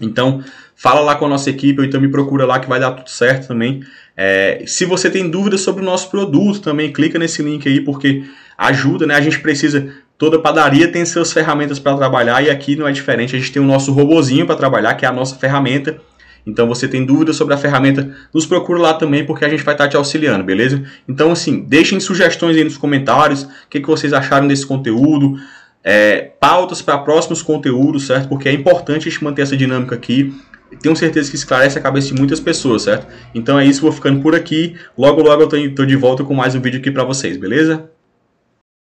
Então, 0.00 0.42
fala 0.74 1.00
lá 1.00 1.14
com 1.14 1.26
a 1.26 1.28
nossa 1.28 1.50
equipe, 1.50 1.80
ou 1.80 1.86
então 1.86 2.00
me 2.00 2.08
procura 2.08 2.46
lá 2.46 2.58
que 2.58 2.68
vai 2.68 2.80
dar 2.80 2.92
tudo 2.92 3.10
certo 3.10 3.48
também. 3.48 3.82
É, 4.16 4.62
se 4.66 4.86
você 4.86 5.10
tem 5.10 5.28
dúvidas 5.28 5.60
sobre 5.60 5.82
o 5.82 5.84
nosso 5.84 6.10
produto 6.10 6.60
também, 6.60 6.90
clica 6.90 7.18
nesse 7.18 7.42
link 7.42 7.68
aí, 7.68 7.82
porque 7.82 8.24
ajuda, 8.56 9.06
né? 9.06 9.14
A 9.14 9.20
gente 9.20 9.40
precisa 9.40 9.92
Toda 10.18 10.38
padaria 10.38 10.90
tem 10.90 11.04
suas 11.04 11.32
ferramentas 11.32 11.78
para 11.78 11.96
trabalhar 11.96 12.42
e 12.42 12.48
aqui 12.48 12.74
não 12.74 12.88
é 12.88 12.92
diferente. 12.92 13.36
A 13.36 13.38
gente 13.38 13.52
tem 13.52 13.60
o 13.60 13.66
nosso 13.66 13.92
robozinho 13.92 14.46
para 14.46 14.56
trabalhar, 14.56 14.94
que 14.94 15.04
é 15.04 15.08
a 15.08 15.12
nossa 15.12 15.36
ferramenta. 15.36 16.00
Então 16.46 16.66
você 16.68 16.86
tem 16.86 17.04
dúvidas 17.04 17.36
sobre 17.36 17.54
a 17.54 17.56
ferramenta, 17.58 18.14
nos 18.32 18.46
procura 18.46 18.80
lá 18.80 18.94
também, 18.94 19.26
porque 19.26 19.44
a 19.44 19.48
gente 19.48 19.64
vai 19.64 19.74
estar 19.74 19.84
tá 19.84 19.90
te 19.90 19.96
auxiliando, 19.96 20.44
beleza? 20.44 20.84
Então, 21.08 21.32
assim, 21.32 21.60
deixem 21.60 21.98
sugestões 21.98 22.56
aí 22.56 22.62
nos 22.62 22.78
comentários, 22.78 23.42
o 23.42 23.48
que, 23.68 23.80
que 23.80 23.86
vocês 23.86 24.12
acharam 24.12 24.46
desse 24.46 24.64
conteúdo, 24.64 25.36
é, 25.82 26.30
pautas 26.40 26.80
para 26.80 26.98
próximos 26.98 27.42
conteúdos, 27.42 28.06
certo? 28.06 28.28
Porque 28.28 28.48
é 28.48 28.52
importante 28.52 29.08
a 29.08 29.10
gente 29.10 29.24
manter 29.24 29.42
essa 29.42 29.56
dinâmica 29.56 29.96
aqui. 29.96 30.32
Tenho 30.80 30.94
certeza 30.94 31.30
que 31.30 31.36
esclarece 31.36 31.78
a 31.78 31.82
cabeça 31.82 32.08
de 32.08 32.14
muitas 32.14 32.38
pessoas, 32.38 32.82
certo? 32.82 33.06
Então 33.34 33.58
é 33.58 33.66
isso, 33.66 33.82
vou 33.82 33.92
ficando 33.92 34.20
por 34.20 34.34
aqui. 34.34 34.76
Logo, 34.96 35.22
logo 35.22 35.42
eu 35.42 35.66
estou 35.66 35.84
de 35.84 35.96
volta 35.96 36.22
com 36.22 36.32
mais 36.32 36.54
um 36.54 36.60
vídeo 36.60 36.78
aqui 36.78 36.92
para 36.92 37.04
vocês, 37.04 37.36
beleza? 37.36 37.90